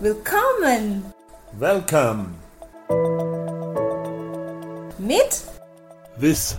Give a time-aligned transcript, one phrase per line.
[0.00, 1.12] Willkommen
[1.58, 2.26] Welcome
[4.96, 5.42] mit
[6.16, 6.56] with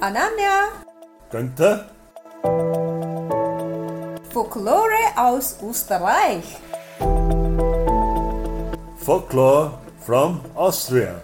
[0.00, 0.68] Ananya.
[1.32, 1.90] Günther
[4.30, 6.44] Folklore aus Österreich.
[8.96, 9.76] Folklore
[10.06, 11.20] from Austria.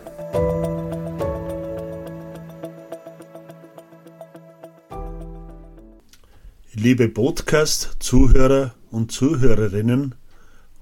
[6.72, 10.14] Liebe Podcast-Zuhörer und Zuhörerinnen,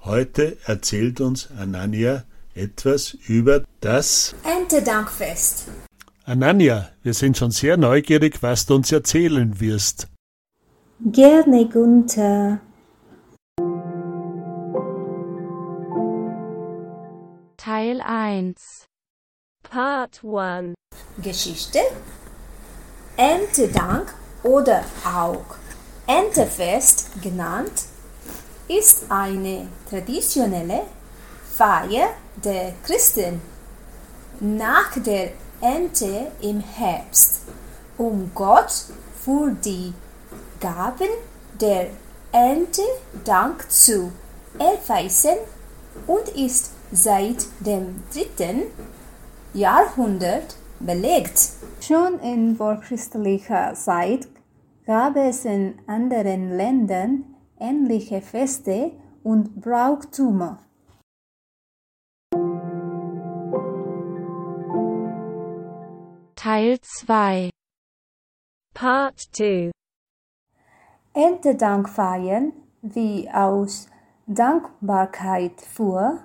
[0.01, 5.67] heute erzählt uns Anania etwas über das Erntedankfest.
[6.23, 10.07] Anania, wir sind schon sehr neugierig, was du uns erzählen wirst.
[10.99, 12.59] Gerne, Gunther.
[17.57, 18.85] Teil 1
[19.63, 20.75] Part 1
[21.21, 21.79] Geschichte.
[23.17, 25.55] Erntedank oder auch
[26.05, 27.92] Erntefest genannt
[28.79, 30.81] ist eine traditionelle
[31.55, 32.09] Feier
[32.43, 33.41] der Christen
[34.39, 37.41] nach der Ernte im Herbst,
[37.97, 38.85] um Gott
[39.23, 39.93] für die
[40.59, 41.09] Gaben
[41.59, 41.87] der
[42.31, 42.81] Ernte
[43.23, 44.11] Dank zu
[44.57, 45.37] erweisen
[46.07, 48.63] und ist seit dem dritten
[49.53, 51.49] Jahrhundert belegt.
[51.79, 54.27] Schon in vorchristlicher Zeit
[54.85, 57.32] gab es in anderen Ländern
[57.63, 58.91] ähnliche Feste
[59.23, 60.59] und Brauchtümer.
[66.35, 67.49] Teil 2
[68.73, 69.71] Part 2
[71.13, 72.51] Erntedankfeiern,
[72.81, 73.87] wie aus
[74.27, 76.19] Dankbarkeit für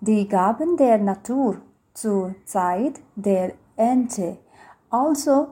[0.00, 1.62] die Gaben der Natur
[1.94, 4.38] zur Zeit der Ernte,
[4.90, 5.48] also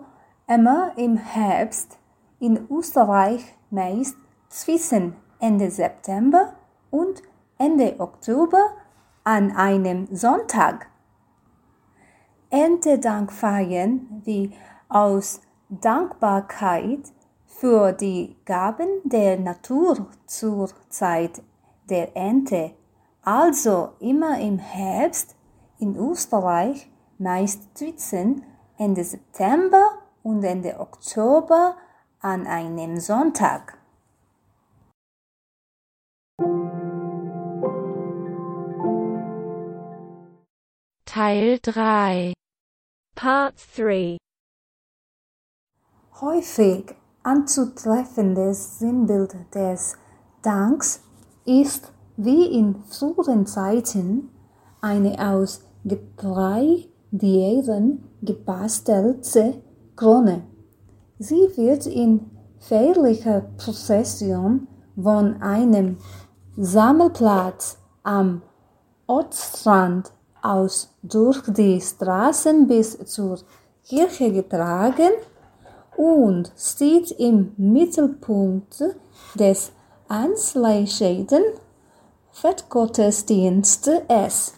[0.46, 1.98] immer im Herbst,
[2.38, 4.16] in Österreich meist
[4.48, 6.54] zwischen Ende September
[6.90, 7.22] und
[7.58, 8.70] Ende Oktober
[9.24, 10.86] an einem Sonntag.
[12.48, 14.54] Erntedankfeiern, wie
[14.88, 17.12] aus Dankbarkeit
[17.44, 21.42] für die Gaben der Natur zur Zeit
[21.90, 22.70] der Ernte,
[23.22, 25.36] also immer im Herbst
[25.78, 28.44] in Österreich, meist zwischen
[28.78, 31.77] Ende September und Ende Oktober
[32.20, 33.83] an einem Sonntag.
[41.14, 42.33] Teil 3
[43.14, 44.17] Part 3
[46.20, 49.97] Häufig anzutreffendes Sinnbild des
[50.42, 51.05] Danks
[51.45, 54.30] ist wie in früheren Zeiten
[54.80, 56.89] eine aus Getreidieren
[58.20, 59.63] gebastelte
[59.95, 60.42] Krone.
[61.20, 64.67] Sie wird in feierlicher Prozession
[65.01, 65.98] von einem
[66.57, 68.42] Sammelplatz am
[69.07, 70.11] Ortsrand
[70.44, 73.38] aus durch die Straßen bis zur
[73.82, 75.12] Kirche getragen
[75.96, 78.84] und steht im Mittelpunkt
[79.34, 79.72] des
[80.08, 81.42] anschleichenden
[82.30, 84.54] Fettgottesdienstes.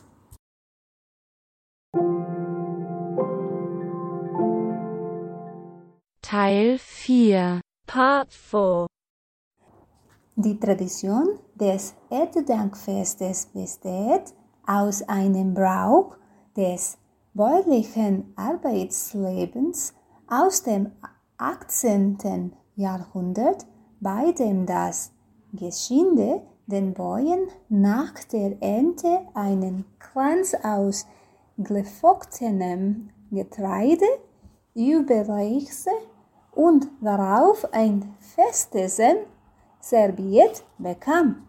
[6.23, 8.87] Teil 4 Part 4
[10.35, 14.35] Die Tradition des Erntedankfestes besteht
[14.67, 16.17] aus einem Brauch
[16.57, 16.99] des
[17.35, 19.95] bäuerlichen Arbeitslebens
[20.29, 20.91] aus dem
[21.39, 22.53] 18.
[22.75, 23.67] Jahrhundert,
[24.01, 25.13] bei dem das
[25.53, 31.07] Geschinde den Bäuern nach der Ernte einen Kranz aus
[31.59, 34.07] geflochtenem Getreide
[34.75, 35.91] überreichte
[36.53, 39.17] und darauf ein Festessen
[39.81, 41.43] serviert bekam.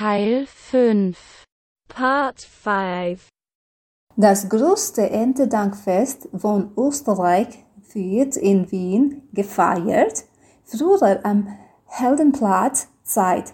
[0.00, 1.44] Teil 5
[1.88, 3.28] Part 5
[4.16, 10.24] Das größte Erntedankfest von Österreich wird in Wien gefeiert,
[10.64, 11.54] früher am
[11.84, 13.52] Heldenplatz seit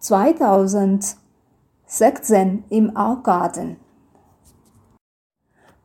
[0.00, 3.76] 2016 im Augarten.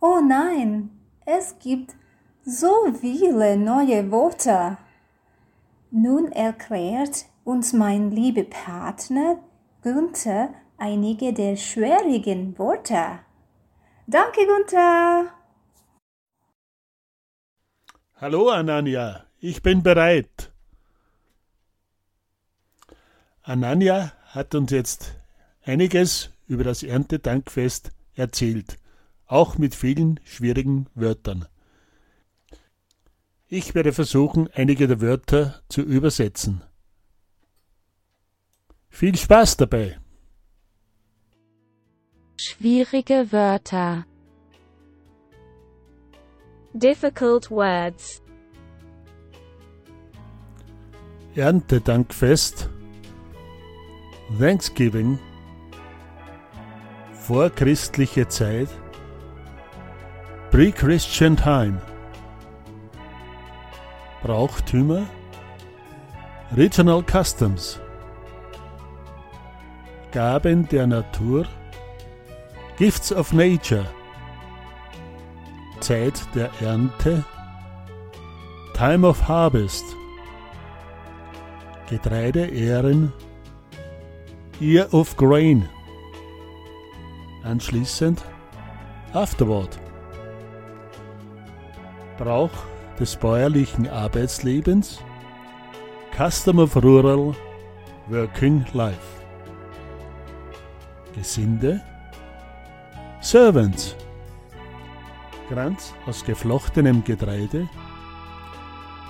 [0.01, 0.89] Oh nein,
[1.27, 1.93] es gibt
[2.43, 4.79] so viele neue Worte.
[5.91, 9.37] Nun erklärt uns mein lieber Partner
[9.85, 10.49] Günther
[10.79, 13.19] einige der schwierigen Worte.
[14.07, 15.31] Danke, Günther.
[18.15, 20.51] Hallo Anania, ich bin bereit.
[23.43, 25.19] Anania hat uns jetzt
[25.61, 28.79] einiges über das Erntedankfest erzählt,
[29.27, 31.45] auch mit vielen schwierigen Wörtern.
[33.47, 36.63] Ich werde versuchen, einige der Wörter zu übersetzen.
[38.95, 39.99] Viel Spaß dabei!
[42.37, 44.05] Schwierige Wörter.
[46.71, 48.21] Difficult words.
[51.35, 52.69] Erntedankfest,
[54.39, 55.19] Thanksgiving,
[57.11, 58.69] vorchristliche Zeit,
[60.51, 61.81] Pre-Christian Time,
[64.23, 65.05] Brauchtümer,
[66.55, 67.81] Regional Customs,
[70.15, 71.45] Gaben der Natur,
[72.77, 73.85] Gifts of Nature,
[75.81, 77.25] Zeit der Ernte,
[78.73, 79.83] Time of Harvest,
[81.89, 83.11] Getreide ehren,
[84.61, 85.67] Year of Grain.
[87.43, 88.23] Anschließend
[89.11, 89.77] Afterward.
[92.17, 92.51] Brauch
[92.97, 95.03] des bäuerlichen Arbeitslebens,
[96.15, 97.35] Custom of Rural
[98.07, 99.24] Working Life.
[101.15, 101.81] Gesinde,
[103.21, 103.95] Servants,
[105.49, 107.69] Kranz aus geflochtenem Getreide,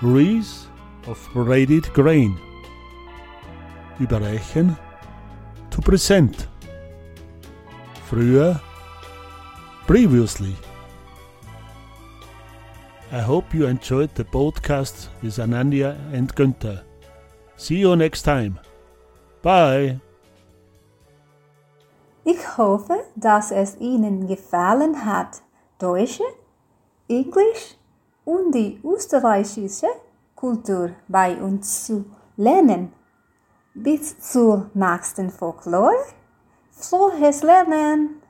[0.01, 0.69] Wreath
[1.07, 2.37] of braided grain,
[3.99, 4.77] überreichen,
[5.71, 6.47] to present,
[8.09, 8.61] früher,
[9.87, 10.55] previously.
[13.11, 16.83] I hope you enjoyed the podcast with Ananya and Günther.
[17.55, 18.59] See you next time.
[19.41, 19.99] Bye.
[22.27, 25.43] Ich hoffe, dass es Ihnen gefallen hat,
[25.77, 26.23] Deutsche,
[27.07, 27.77] Englisch
[28.23, 29.87] und die österreichische
[30.33, 32.05] Kultur bei uns zu
[32.35, 32.91] lernen.
[33.75, 35.93] Bis zur nächsten Folklore.
[36.71, 38.21] Frohes Lernen.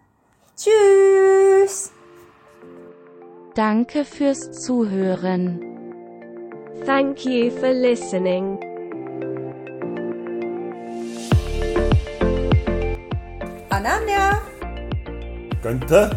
[0.58, 1.92] Tschüss.
[3.54, 5.62] Danke fürs Zuhören.
[6.86, 8.75] Thank you for listening.
[13.76, 14.40] Ananya!
[15.62, 16.10] Günther?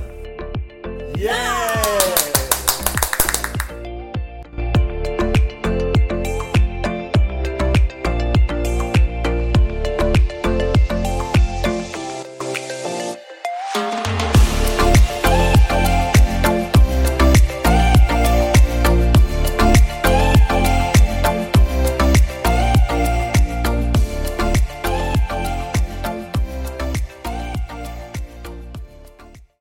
[1.18, 1.57] Yeah!